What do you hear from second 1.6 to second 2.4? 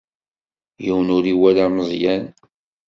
Meẓyan.